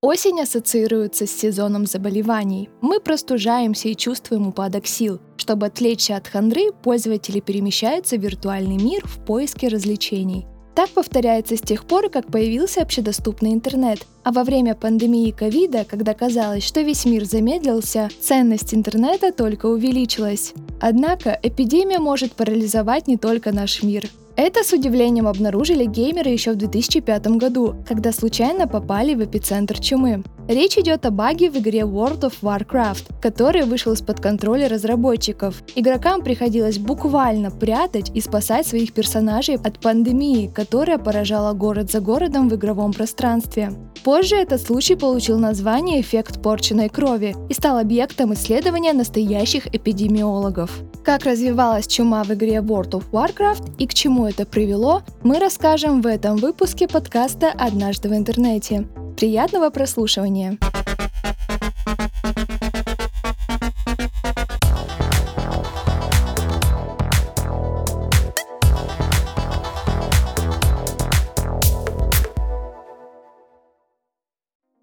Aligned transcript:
Осень 0.00 0.40
ассоциируется 0.40 1.26
с 1.26 1.32
сезоном 1.32 1.84
заболеваний. 1.84 2.70
Мы 2.80 3.00
простужаемся 3.00 3.88
и 3.88 3.96
чувствуем 3.96 4.46
упадок 4.46 4.86
сил. 4.86 5.18
Чтобы 5.36 5.66
отвлечься 5.66 6.14
от 6.14 6.28
хандры, 6.28 6.70
пользователи 6.84 7.40
перемещаются 7.40 8.16
в 8.16 8.20
виртуальный 8.20 8.76
мир 8.76 9.04
в 9.04 9.18
поиске 9.24 9.66
развлечений. 9.66 10.46
Так 10.76 10.90
повторяется 10.90 11.56
с 11.56 11.60
тех 11.60 11.84
пор, 11.84 12.10
как 12.10 12.30
появился 12.30 12.80
общедоступный 12.80 13.52
интернет. 13.52 14.06
А 14.22 14.30
во 14.30 14.44
время 14.44 14.76
пандемии 14.76 15.32
ковида, 15.32 15.84
когда 15.84 16.14
казалось, 16.14 16.62
что 16.62 16.82
весь 16.82 17.04
мир 17.04 17.24
замедлился, 17.24 18.08
ценность 18.20 18.72
интернета 18.72 19.32
только 19.32 19.66
увеличилась. 19.66 20.54
Однако 20.80 21.36
эпидемия 21.42 21.98
может 21.98 22.34
парализовать 22.34 23.08
не 23.08 23.16
только 23.16 23.50
наш 23.50 23.82
мир. 23.82 24.08
Это 24.40 24.62
с 24.62 24.72
удивлением 24.72 25.26
обнаружили 25.26 25.84
геймеры 25.84 26.30
еще 26.30 26.52
в 26.52 26.54
2005 26.54 27.26
году, 27.38 27.74
когда 27.88 28.12
случайно 28.12 28.68
попали 28.68 29.14
в 29.14 29.24
эпицентр 29.24 29.80
чумы. 29.80 30.22
Речь 30.46 30.78
идет 30.78 31.04
о 31.06 31.10
баге 31.10 31.50
в 31.50 31.56
игре 31.56 31.80
World 31.80 32.20
of 32.20 32.34
Warcraft, 32.40 33.20
который 33.20 33.64
вышел 33.64 33.94
из-под 33.94 34.20
контроля 34.20 34.68
разработчиков. 34.68 35.64
Игрокам 35.74 36.22
приходилось 36.22 36.78
буквально 36.78 37.50
прятать 37.50 38.12
и 38.14 38.20
спасать 38.20 38.68
своих 38.68 38.92
персонажей 38.92 39.56
от 39.56 39.80
пандемии, 39.80 40.46
которая 40.54 40.98
поражала 40.98 41.52
город 41.52 41.90
за 41.90 42.00
городом 42.00 42.48
в 42.48 42.54
игровом 42.54 42.92
пространстве. 42.92 43.72
Позже 44.04 44.36
этот 44.36 44.62
случай 44.62 44.94
получил 44.94 45.38
название 45.38 46.00
«эффект 46.00 46.40
порченной 46.40 46.88
крови» 46.88 47.34
и 47.50 47.54
стал 47.54 47.76
объектом 47.76 48.32
исследования 48.34 48.92
настоящих 48.92 49.66
эпидемиологов. 49.66 50.70
Как 51.04 51.24
развивалась 51.24 51.86
чума 51.86 52.22
в 52.22 52.32
игре 52.32 52.56
World 52.56 52.90
of 52.90 53.10
Warcraft 53.10 53.72
и 53.78 53.86
к 53.86 53.94
чему 53.94 54.27
это 54.28 54.44
привело, 54.44 55.02
мы 55.22 55.38
расскажем 55.38 56.02
в 56.02 56.06
этом 56.06 56.36
выпуске 56.36 56.86
подкаста 56.86 57.50
«Однажды 57.50 58.08
в 58.08 58.14
интернете». 58.14 58.86
Приятного 59.16 59.70
прослушивания! 59.70 60.58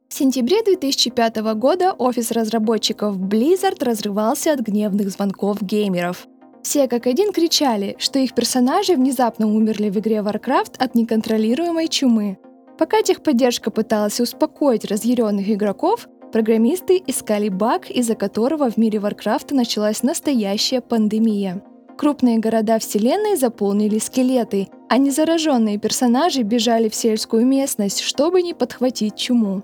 В 0.09 0.17
сентябре 0.17 0.63
2005 0.63 1.35
года 1.55 1.91
офис 1.91 2.31
разработчиков 2.31 3.17
Blizzard 3.17 3.83
разрывался 3.83 4.53
от 4.53 4.61
гневных 4.61 5.09
звонков 5.09 5.61
геймеров. 5.61 6.27
Все 6.65 6.87
как 6.87 7.05
один 7.05 7.31
кричали, 7.31 7.95
что 7.99 8.17
их 8.17 8.33
персонажи 8.33 8.95
внезапно 8.95 9.45
умерли 9.45 9.91
в 9.91 9.99
игре 9.99 10.15
Warcraft 10.15 10.77
от 10.79 10.95
неконтролируемой 10.95 11.87
чумы. 11.87 12.39
Пока 12.79 13.03
техподдержка 13.03 13.69
пыталась 13.69 14.19
успокоить 14.19 14.83
разъяренных 14.83 15.47
игроков, 15.47 16.09
программисты 16.31 17.03
искали 17.05 17.49
баг, 17.49 17.91
из-за 17.91 18.15
которого 18.15 18.71
в 18.71 18.77
мире 18.77 18.97
Warcraft 18.97 19.53
началась 19.53 20.01
настоящая 20.01 20.81
пандемия. 20.81 21.63
Крупные 21.99 22.39
города 22.39 22.79
Вселенной 22.79 23.35
заполнили 23.35 23.99
скелеты, 23.99 24.67
а 24.89 24.97
незараженные 24.97 25.77
персонажи 25.77 26.41
бежали 26.41 26.89
в 26.89 26.95
сельскую 26.95 27.45
местность, 27.45 27.99
чтобы 27.99 28.41
не 28.41 28.55
подхватить 28.55 29.15
чуму. 29.15 29.61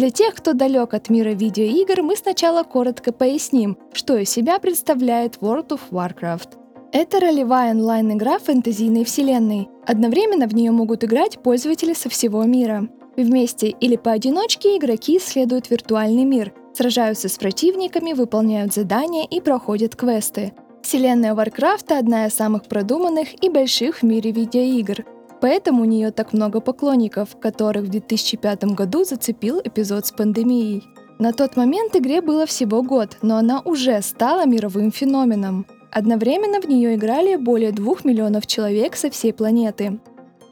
Для 0.00 0.08
тех, 0.08 0.34
кто 0.34 0.54
далек 0.54 0.94
от 0.94 1.10
мира 1.10 1.34
видеоигр, 1.34 2.02
мы 2.02 2.16
сначала 2.16 2.62
коротко 2.62 3.12
поясним, 3.12 3.76
что 3.92 4.16
из 4.16 4.30
себя 4.30 4.58
представляет 4.58 5.36
World 5.42 5.78
of 5.78 5.80
Warcraft. 5.90 6.48
Это 6.90 7.20
ролевая 7.20 7.72
онлайн-игра 7.72 8.38
фэнтезийной 8.38 9.04
вселенной. 9.04 9.68
Одновременно 9.86 10.48
в 10.48 10.54
нее 10.54 10.70
могут 10.70 11.04
играть 11.04 11.42
пользователи 11.42 11.92
со 11.92 12.08
всего 12.08 12.42
мира. 12.44 12.88
Вместе 13.14 13.68
или 13.68 13.96
поодиночке 13.96 14.78
игроки 14.78 15.18
исследуют 15.18 15.68
виртуальный 15.68 16.24
мир, 16.24 16.54
сражаются 16.72 17.28
с 17.28 17.36
противниками, 17.36 18.14
выполняют 18.14 18.72
задания 18.72 19.26
и 19.26 19.42
проходят 19.42 19.96
квесты. 19.96 20.54
Вселенная 20.82 21.34
Варкрафта 21.34 21.98
одна 21.98 22.24
из 22.24 22.32
самых 22.32 22.62
продуманных 22.62 23.44
и 23.44 23.50
больших 23.50 23.98
в 23.98 24.02
мире 24.04 24.30
видеоигр. 24.30 25.04
Поэтому 25.40 25.82
у 25.82 25.86
нее 25.86 26.10
так 26.10 26.32
много 26.32 26.60
поклонников, 26.60 27.38
которых 27.40 27.84
в 27.84 27.88
2005 27.88 28.64
году 28.74 29.04
зацепил 29.04 29.60
эпизод 29.62 30.06
с 30.06 30.12
пандемией. 30.12 30.84
На 31.18 31.32
тот 31.32 31.56
момент 31.56 31.96
игре 31.96 32.20
было 32.20 32.46
всего 32.46 32.82
год, 32.82 33.18
но 33.22 33.36
она 33.36 33.60
уже 33.60 34.00
стала 34.02 34.46
мировым 34.46 34.90
феноменом. 34.90 35.66
Одновременно 35.90 36.60
в 36.60 36.68
нее 36.68 36.94
играли 36.94 37.36
более 37.36 37.72
2 37.72 37.96
миллионов 38.04 38.46
человек 38.46 38.96
со 38.96 39.10
всей 39.10 39.32
планеты. 39.32 39.98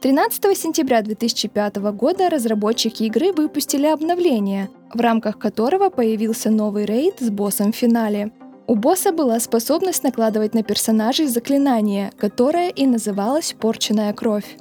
13 0.01 0.57
сентября 0.57 1.01
2005 1.01 1.77
года 1.93 2.29
разработчики 2.29 3.03
игры 3.03 3.33
выпустили 3.33 3.85
обновление, 3.85 4.69
в 4.93 4.99
рамках 4.99 5.37
которого 5.37 5.89
появился 5.89 6.49
новый 6.49 6.85
рейд 6.85 7.15
с 7.19 7.29
боссом 7.29 7.71
в 7.71 7.75
финале. 7.75 8.31
У 8.67 8.75
босса 8.75 9.11
была 9.11 9.39
способность 9.39 10.03
накладывать 10.03 10.53
на 10.53 10.63
персонажей 10.63 11.25
заклинание, 11.25 12.11
которое 12.17 12.69
и 12.69 12.85
называлось 12.85 13.55
«порченная 13.59 14.13
кровь». 14.13 14.57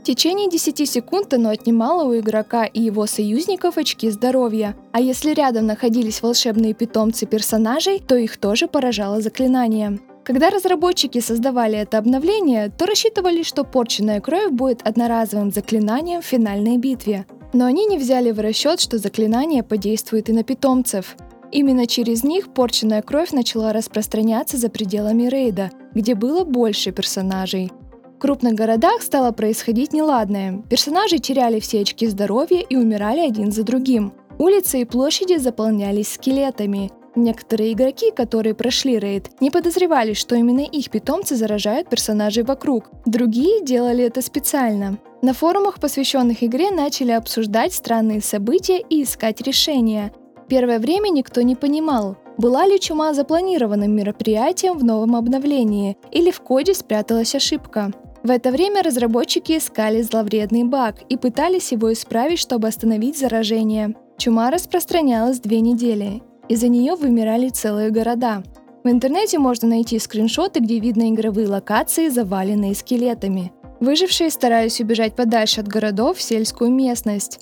В 0.00 0.02
течение 0.02 0.48
10 0.48 0.88
секунд 0.88 1.34
оно 1.34 1.50
отнимало 1.50 2.04
у 2.04 2.18
игрока 2.18 2.64
и 2.64 2.80
его 2.80 3.04
союзников 3.04 3.76
очки 3.76 4.08
здоровья, 4.08 4.74
а 4.92 5.00
если 5.00 5.34
рядом 5.34 5.66
находились 5.66 6.22
волшебные 6.22 6.72
питомцы 6.72 7.26
персонажей, 7.26 8.00
то 8.00 8.16
их 8.16 8.38
тоже 8.38 8.66
поражало 8.66 9.20
заклинание. 9.20 9.98
Когда 10.24 10.48
разработчики 10.48 11.20
создавали 11.20 11.76
это 11.78 11.98
обновление, 11.98 12.70
то 12.70 12.86
рассчитывали, 12.86 13.42
что 13.42 13.62
порченная 13.62 14.22
кровь 14.22 14.50
будет 14.50 14.80
одноразовым 14.88 15.52
заклинанием 15.52 16.22
в 16.22 16.26
финальной 16.26 16.78
битве. 16.78 17.26
Но 17.52 17.66
они 17.66 17.84
не 17.84 17.98
взяли 17.98 18.30
в 18.30 18.40
расчет, 18.40 18.80
что 18.80 18.96
заклинание 18.96 19.62
подействует 19.62 20.30
и 20.30 20.32
на 20.32 20.44
питомцев. 20.44 21.14
Именно 21.52 21.86
через 21.86 22.24
них 22.24 22.54
порченная 22.54 23.02
кровь 23.02 23.32
начала 23.32 23.74
распространяться 23.74 24.56
за 24.56 24.70
пределами 24.70 25.24
рейда, 25.24 25.70
где 25.92 26.14
было 26.14 26.44
больше 26.44 26.90
персонажей. 26.90 27.70
Крупных 28.20 28.52
городах 28.52 29.00
стало 29.00 29.32
происходить 29.32 29.94
неладное. 29.94 30.62
Персонажи 30.68 31.18
теряли 31.18 31.58
все 31.58 31.80
очки 31.80 32.06
здоровья 32.06 32.60
и 32.60 32.76
умирали 32.76 33.20
один 33.20 33.50
за 33.50 33.62
другим. 33.62 34.12
Улицы 34.38 34.82
и 34.82 34.84
площади 34.84 35.38
заполнялись 35.38 36.12
скелетами. 36.12 36.90
Некоторые 37.16 37.72
игроки, 37.72 38.10
которые 38.10 38.54
прошли 38.54 38.98
рейд, 38.98 39.30
не 39.40 39.50
подозревали, 39.50 40.12
что 40.12 40.36
именно 40.36 40.60
их 40.60 40.90
питомцы 40.90 41.34
заражают 41.34 41.88
персонажей 41.88 42.44
вокруг. 42.44 42.90
Другие 43.06 43.64
делали 43.64 44.04
это 44.04 44.20
специально. 44.20 44.98
На 45.22 45.32
форумах, 45.32 45.80
посвященных 45.80 46.44
игре, 46.44 46.70
начали 46.70 47.12
обсуждать 47.12 47.72
странные 47.72 48.20
события 48.20 48.80
и 48.80 49.02
искать 49.02 49.40
решения. 49.40 50.12
Первое 50.46 50.78
время 50.78 51.08
никто 51.08 51.40
не 51.40 51.56
понимал, 51.56 52.18
была 52.36 52.66
ли 52.66 52.78
чума 52.78 53.14
запланированным 53.14 53.90
мероприятием 53.96 54.76
в 54.76 54.84
новом 54.84 55.16
обновлении 55.16 55.96
или 56.10 56.30
в 56.30 56.40
коде 56.40 56.74
спряталась 56.74 57.34
ошибка. 57.34 57.92
В 58.22 58.30
это 58.30 58.50
время 58.50 58.82
разработчики 58.82 59.56
искали 59.56 60.02
зловредный 60.02 60.64
баг 60.64 60.96
и 61.08 61.16
пытались 61.16 61.72
его 61.72 61.90
исправить, 61.92 62.38
чтобы 62.38 62.68
остановить 62.68 63.18
заражение. 63.18 63.94
Чума 64.18 64.50
распространялась 64.50 65.40
две 65.40 65.60
недели. 65.60 66.22
Из-за 66.48 66.68
нее 66.68 66.96
вымирали 66.96 67.48
целые 67.48 67.90
города. 67.90 68.42
В 68.84 68.88
интернете 68.88 69.38
можно 69.38 69.68
найти 69.68 69.98
скриншоты, 69.98 70.60
где 70.60 70.78
видно 70.80 71.10
игровые 71.10 71.48
локации, 71.48 72.08
заваленные 72.08 72.74
скелетами. 72.74 73.52
Выжившие 73.80 74.30
старались 74.30 74.80
убежать 74.80 75.16
подальше 75.16 75.62
от 75.62 75.68
городов 75.68 76.18
в 76.18 76.22
сельскую 76.22 76.70
местность. 76.70 77.40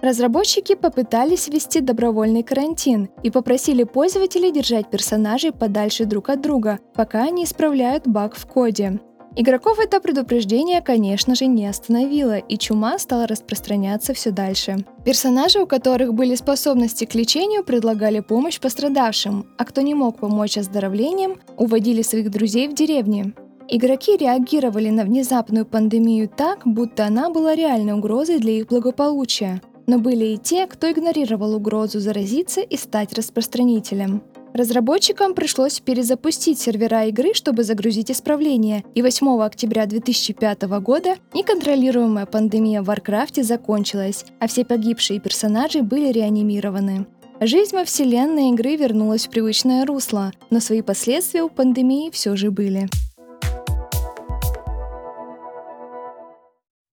Разработчики 0.00 0.74
попытались 0.74 1.48
ввести 1.48 1.80
добровольный 1.80 2.42
карантин 2.42 3.08
и 3.22 3.30
попросили 3.30 3.84
пользователей 3.84 4.50
держать 4.50 4.90
персонажей 4.90 5.52
подальше 5.52 6.04
друг 6.04 6.28
от 6.28 6.40
друга, 6.40 6.80
пока 6.94 7.22
они 7.24 7.44
исправляют 7.44 8.06
баг 8.06 8.36
в 8.36 8.46
коде. 8.46 9.00
Игроков 9.40 9.78
это 9.78 10.00
предупреждение, 10.00 10.82
конечно 10.82 11.36
же, 11.36 11.46
не 11.46 11.68
остановило, 11.68 12.38
и 12.38 12.58
чума 12.58 12.98
стала 12.98 13.28
распространяться 13.28 14.12
все 14.12 14.32
дальше. 14.32 14.84
Персонажи, 15.04 15.60
у 15.60 15.66
которых 15.68 16.12
были 16.12 16.34
способности 16.34 17.04
к 17.04 17.14
лечению, 17.14 17.62
предлагали 17.62 18.18
помощь 18.18 18.58
пострадавшим, 18.58 19.46
а 19.56 19.64
кто 19.64 19.80
не 19.80 19.94
мог 19.94 20.18
помочь 20.18 20.58
оздоровлением, 20.58 21.40
уводили 21.56 22.02
своих 22.02 22.32
друзей 22.32 22.66
в 22.66 22.74
деревни. 22.74 23.32
Игроки 23.68 24.16
реагировали 24.16 24.90
на 24.90 25.04
внезапную 25.04 25.66
пандемию 25.66 26.28
так, 26.28 26.62
будто 26.64 27.06
она 27.06 27.30
была 27.30 27.54
реальной 27.54 27.92
угрозой 27.92 28.40
для 28.40 28.54
их 28.54 28.66
благополучия. 28.66 29.62
Но 29.86 30.00
были 30.00 30.24
и 30.24 30.38
те, 30.38 30.66
кто 30.66 30.90
игнорировал 30.90 31.54
угрозу 31.54 32.00
заразиться 32.00 32.60
и 32.60 32.76
стать 32.76 33.12
распространителем. 33.12 34.20
Разработчикам 34.54 35.34
пришлось 35.34 35.80
перезапустить 35.80 36.58
сервера 36.58 37.06
игры, 37.06 37.34
чтобы 37.34 37.62
загрузить 37.62 38.10
исправления, 38.10 38.84
и 38.94 39.02
8 39.02 39.42
октября 39.42 39.86
2005 39.86 40.62
года 40.80 41.16
неконтролируемая 41.34 42.26
пандемия 42.26 42.82
в 42.82 42.90
Warcraft 42.90 43.42
закончилась, 43.42 44.24
а 44.40 44.48
все 44.48 44.64
погибшие 44.64 45.20
персонажи 45.20 45.82
были 45.82 46.10
реанимированы. 46.10 47.06
Жизнь 47.40 47.76
во 47.76 47.84
вселенной 47.84 48.50
игры 48.50 48.74
вернулась 48.74 49.26
в 49.26 49.30
привычное 49.30 49.86
русло, 49.86 50.32
но 50.50 50.58
свои 50.58 50.82
последствия 50.82 51.42
у 51.42 51.48
пандемии 51.48 52.10
все 52.10 52.34
же 52.34 52.50
были. 52.50 52.88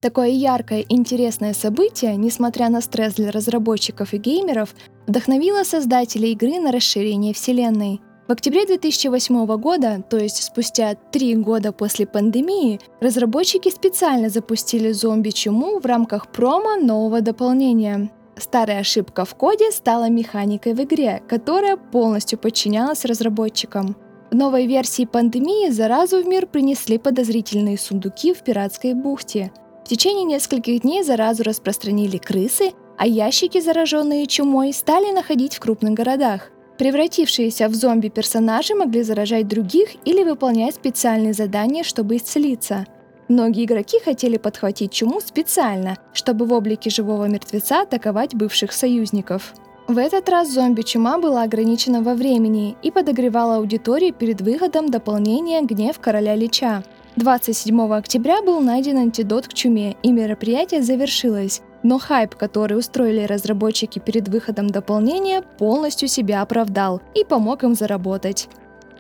Такое 0.06 0.28
яркое 0.28 0.86
интересное 0.88 1.56
событие, 1.56 2.16
несмотря 2.16 2.70
на 2.70 2.82
стресс 2.82 3.16
для 3.16 3.32
разработчиков 3.32 4.14
и 4.14 4.20
геймеров, 4.20 4.76
вдохновило 5.08 5.64
создателей 5.64 6.34
игры 6.34 6.60
на 6.60 6.72
расширение 6.72 7.34
вселенной. 7.34 8.02
В 8.28 8.32
октябре 8.32 8.68
2008 8.68 9.58
года, 9.58 10.04
то 10.08 10.18
есть 10.18 10.44
спустя 10.44 10.94
три 10.94 11.34
года 11.36 11.72
после 11.72 12.06
пандемии, 12.06 12.80
разработчики 13.02 13.70
специально 13.70 14.30
запустили 14.30 14.92
зомби-чуму 14.92 15.80
в 15.80 15.86
рамках 15.88 16.32
промо 16.32 16.76
нового 16.76 17.22
дополнения. 17.22 18.12
Старая 18.38 18.82
ошибка 18.82 19.26
в 19.26 19.34
коде 19.34 19.72
стала 19.72 20.08
механикой 20.08 20.76
в 20.76 20.84
игре, 20.84 21.24
которая 21.28 21.78
полностью 21.78 22.38
подчинялась 22.38 23.06
разработчикам. 23.06 23.96
В 24.30 24.36
новой 24.36 24.68
версии 24.68 25.06
пандемии 25.06 25.72
заразу 25.72 26.22
в 26.22 26.28
мир 26.28 26.46
принесли 26.46 27.00
подозрительные 27.00 27.80
сундуки 27.80 28.36
в 28.36 28.44
пиратской 28.44 28.94
бухте. 28.94 29.52
В 29.86 29.88
течение 29.88 30.24
нескольких 30.24 30.82
дней 30.82 31.04
заразу 31.04 31.44
распространили 31.44 32.18
крысы, 32.18 32.72
а 32.98 33.06
ящики, 33.06 33.62
зараженные 33.62 34.26
чумой, 34.26 34.74
стали 34.74 35.12
находить 35.12 35.54
в 35.54 35.60
крупных 35.60 35.94
городах. 35.94 36.50
Превратившиеся 36.80 37.68
в 37.68 37.76
зомби 37.76 38.10
персонажи 38.10 38.74
могли 38.74 39.04
заражать 39.04 39.48
других 39.48 39.90
или 40.04 40.24
выполнять 40.24 40.74
специальные 40.74 41.34
задания, 41.34 41.84
чтобы 41.84 42.16
исцелиться. 42.16 42.88
Многие 43.28 43.66
игроки 43.66 44.00
хотели 44.04 44.38
подхватить 44.38 44.92
чуму 44.92 45.22
специально, 45.22 45.98
чтобы 46.14 46.48
в 46.48 46.54
облике 46.54 46.90
живого 46.90 47.26
мертвеца 47.26 47.84
атаковать 47.84 48.34
бывших 48.34 48.72
союзников. 48.72 49.54
В 49.88 50.00
этот 50.00 50.28
раз 50.30 50.50
зомби-чума 50.50 51.20
была 51.20 51.44
ограничена 51.44 52.02
во 52.02 52.16
времени 52.16 52.76
и 52.82 52.90
подогревала 52.90 53.58
аудиторию 53.58 54.16
перед 54.16 54.42
выходом 54.42 54.90
дополнения 54.90 55.62
«Гнев 55.62 56.00
короля 56.00 56.34
Лича». 56.36 56.84
27 57.16 57.94
октября 57.94 58.42
был 58.42 58.60
найден 58.60 58.98
антидот 58.98 59.48
к 59.48 59.54
чуме, 59.54 59.96
и 60.04 60.12
мероприятие 60.12 60.84
завершилось. 60.84 61.62
Но 61.82 61.98
хайп, 61.98 62.36
который 62.36 62.78
устроили 62.78 63.24
разработчики 63.24 64.00
перед 64.00 64.28
выходом 64.28 64.68
дополнения, 64.68 65.42
полностью 65.42 66.10
себя 66.10 66.42
оправдал 66.42 67.02
и 67.14 67.24
помог 67.24 67.64
им 67.64 67.74
заработать. 67.74 68.50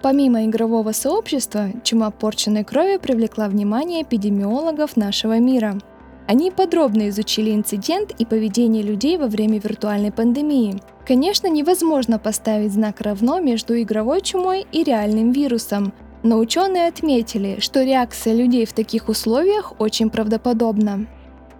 Помимо 0.01 0.45
игрового 0.45 0.93
сообщества, 0.93 1.71
чума 1.83 2.09
порченной 2.09 2.63
крови 2.63 2.97
привлекла 2.97 3.49
внимание 3.49 4.03
эпидемиологов 4.03 4.95
нашего 4.95 5.37
мира. 5.39 5.77
Они 6.25 6.51
подробно 6.51 7.09
изучили 7.09 7.53
инцидент 7.53 8.13
и 8.17 8.25
поведение 8.25 8.81
людей 8.81 9.17
во 9.17 9.27
время 9.27 9.59
виртуальной 9.59 10.11
пандемии. 10.11 10.81
Конечно, 11.05 11.47
невозможно 11.47 12.17
поставить 12.17 12.71
знак 12.71 13.01
равно 13.01 13.39
между 13.39 13.79
игровой 13.79 14.21
чумой 14.21 14.65
и 14.71 14.83
реальным 14.83 15.31
вирусом, 15.31 15.93
но 16.25 16.39
ученые 16.39 16.87
отметили, 16.87 17.59
что 17.59 17.83
реакция 17.83 18.33
людей 18.33 18.65
в 18.65 18.73
таких 18.73 19.09
условиях 19.09 19.73
очень 19.77 20.09
правдоподобна. 20.09 21.05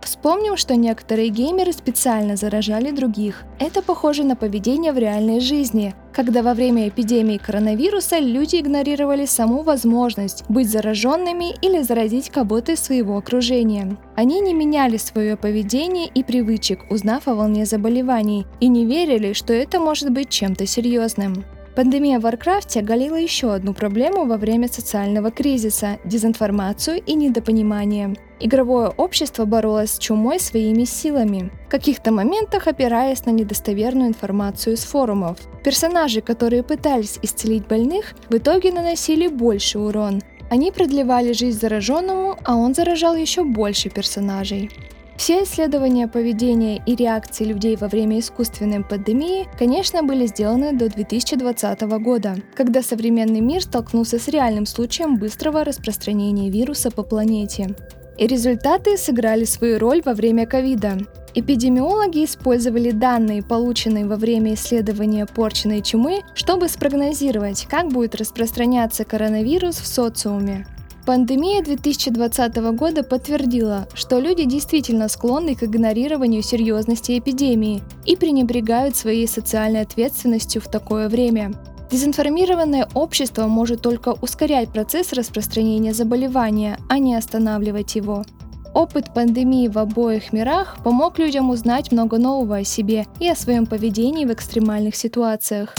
Вспомним, 0.01 0.57
что 0.57 0.75
некоторые 0.75 1.29
геймеры 1.29 1.71
специально 1.71 2.35
заражали 2.35 2.91
других. 2.91 3.43
Это 3.59 3.81
похоже 3.81 4.23
на 4.23 4.35
поведение 4.35 4.91
в 4.91 4.97
реальной 4.97 5.39
жизни, 5.39 5.93
когда 6.13 6.41
во 6.41 6.53
время 6.53 6.87
эпидемии 6.87 7.37
коронавируса 7.37 8.19
люди 8.19 8.57
игнорировали 8.57 9.25
саму 9.25 9.61
возможность 9.61 10.43
быть 10.49 10.69
зараженными 10.69 11.55
или 11.61 11.81
заразить 11.81 12.29
кого-то 12.29 12.71
из 12.71 12.79
своего 12.79 13.17
окружения. 13.17 13.97
Они 14.15 14.41
не 14.41 14.53
меняли 14.53 14.97
свое 14.97 15.37
поведение 15.37 16.07
и 16.07 16.23
привычек, 16.23 16.79
узнав 16.91 17.27
о 17.27 17.35
волне 17.35 17.65
заболеваний, 17.65 18.45
и 18.59 18.67
не 18.67 18.85
верили, 18.85 19.33
что 19.33 19.53
это 19.53 19.79
может 19.79 20.11
быть 20.11 20.29
чем-то 20.29 20.65
серьезным. 20.65 21.45
Пандемия 21.75 22.19
в 22.19 22.21
Варкрафте 22.21 22.79
оголила 22.79 23.17
еще 23.17 23.53
одну 23.53 23.73
проблему 23.73 24.25
во 24.25 24.37
время 24.37 24.69
социального 24.69 25.29
кризиса– 25.29 25.99
дезинформацию 26.05 27.01
и 27.05 27.15
недопонимание. 27.15 28.15
Игровое 28.39 28.87
общество 28.87 29.43
боролось 29.43 29.91
с 29.91 29.99
чумой 29.99 30.39
своими 30.39 30.85
силами, 30.85 31.51
в 31.67 31.69
каких-то 31.69 32.13
моментах 32.13 32.67
опираясь 32.67 33.25
на 33.25 33.31
недостоверную 33.31 34.07
информацию 34.07 34.75
из 34.75 34.85
форумов. 34.85 35.37
Персонажи, 35.65 36.21
которые 36.21 36.63
пытались 36.63 37.19
исцелить 37.21 37.67
больных, 37.67 38.13
в 38.29 38.37
итоге 38.37 38.71
наносили 38.71 39.27
больше 39.27 39.77
урон. 39.77 40.21
Они 40.49 40.71
продлевали 40.71 41.33
жизнь 41.33 41.59
зараженному, 41.59 42.37
а 42.45 42.55
он 42.55 42.73
заражал 42.73 43.17
еще 43.17 43.43
больше 43.43 43.89
персонажей. 43.89 44.71
Все 45.17 45.43
исследования 45.43 46.09
поведения 46.09 46.81
и 46.85 46.93
реакции 46.93 47.45
людей 47.45 47.77
во 47.77 47.87
время 47.87 48.19
искусственной 48.19 48.83
пандемии, 48.83 49.47
конечно, 49.57 50.03
были 50.03 50.25
сделаны 50.25 50.73
до 50.73 50.89
2020 50.89 51.81
года, 52.01 52.35
когда 52.53 52.81
современный 52.81 53.39
мир 53.39 53.61
столкнулся 53.63 54.19
с 54.19 54.27
реальным 54.27 54.65
случаем 54.65 55.17
быстрого 55.17 55.63
распространения 55.63 56.49
вируса 56.49 56.91
по 56.91 57.01
планете. 57.01 57.75
И 58.17 58.27
результаты 58.27 58.97
сыграли 58.97 59.45
свою 59.45 59.79
роль 59.79 60.01
во 60.03 60.13
время 60.13 60.45
ковида. 60.45 60.97
Эпидемиологи 61.33 62.23
использовали 62.23 62.91
данные, 62.91 63.41
полученные 63.43 64.05
во 64.05 64.15
время 64.17 64.53
исследования 64.53 65.25
порченной 65.25 65.81
чумы, 65.81 66.21
чтобы 66.33 66.67
спрогнозировать, 66.69 67.67
как 67.69 67.87
будет 67.87 68.15
распространяться 68.15 69.05
коронавирус 69.05 69.75
в 69.77 69.87
социуме. 69.87 70.65
Пандемия 71.05 71.61
2020 71.61 72.55
года 72.75 73.03
подтвердила, 73.03 73.87
что 73.93 74.19
люди 74.19 74.43
действительно 74.43 75.07
склонны 75.07 75.53
к 75.53 75.61
игнорированию 75.61 76.41
серьезности 76.41 77.19
эпидемии 77.19 77.83
и 78.05 78.15
пренебрегают 78.15 78.95
своей 78.95 79.27
социальной 79.27 79.81
ответственностью 79.81 80.63
в 80.63 80.67
такое 80.67 81.07
время. 81.07 81.53
Дезинформированное 81.91 82.89
общество 82.95 83.45
может 83.45 83.83
только 83.83 84.15
ускорять 84.19 84.69
процесс 84.69 85.13
распространения 85.13 85.93
заболевания, 85.93 86.79
а 86.89 86.97
не 86.97 87.13
останавливать 87.13 87.95
его. 87.95 88.23
Опыт 88.73 89.13
пандемии 89.13 89.67
в 89.67 89.77
обоих 89.77 90.33
мирах 90.33 90.77
помог 90.83 91.19
людям 91.19 91.51
узнать 91.51 91.91
много 91.91 92.17
нового 92.17 92.57
о 92.57 92.63
себе 92.63 93.05
и 93.19 93.29
о 93.29 93.35
своем 93.35 93.67
поведении 93.67 94.25
в 94.25 94.33
экстремальных 94.33 94.95
ситуациях. 94.95 95.75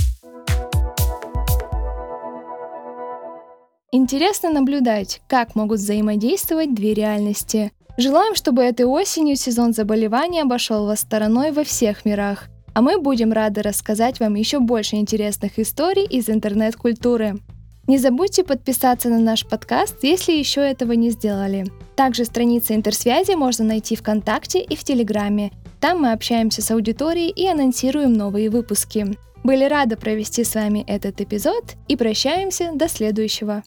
Интересно 3.98 4.50
наблюдать, 4.50 5.22
как 5.26 5.54
могут 5.54 5.78
взаимодействовать 5.78 6.74
две 6.74 6.92
реальности. 6.92 7.72
Желаем, 7.96 8.34
чтобы 8.34 8.62
этой 8.62 8.84
осенью 8.84 9.36
сезон 9.36 9.72
заболеваний 9.72 10.42
обошел 10.42 10.84
вас 10.84 11.00
стороной 11.00 11.50
во 11.50 11.64
всех 11.64 12.04
мирах. 12.04 12.50
А 12.74 12.82
мы 12.82 13.00
будем 13.00 13.32
рады 13.32 13.62
рассказать 13.62 14.20
вам 14.20 14.34
еще 14.34 14.60
больше 14.60 14.96
интересных 14.96 15.58
историй 15.58 16.04
из 16.04 16.28
интернет-культуры. 16.28 17.38
Не 17.86 17.96
забудьте 17.96 18.44
подписаться 18.44 19.08
на 19.08 19.18
наш 19.18 19.46
подкаст, 19.46 19.96
если 20.04 20.32
еще 20.32 20.60
этого 20.60 20.92
не 20.92 21.08
сделали. 21.08 21.64
Также 21.94 22.26
страницы 22.26 22.74
интерсвязи 22.74 23.32
можно 23.34 23.64
найти 23.64 23.96
ВКонтакте 23.96 24.60
и 24.60 24.76
в 24.76 24.84
Телеграме. 24.84 25.52
Там 25.80 26.02
мы 26.02 26.12
общаемся 26.12 26.60
с 26.60 26.70
аудиторией 26.70 27.30
и 27.30 27.46
анонсируем 27.46 28.12
новые 28.12 28.50
выпуски. 28.50 29.16
Были 29.42 29.64
рады 29.64 29.96
провести 29.96 30.44
с 30.44 30.54
вами 30.54 30.84
этот 30.86 31.18
эпизод 31.22 31.76
и 31.88 31.96
прощаемся 31.96 32.72
до 32.74 32.90
следующего. 32.90 33.62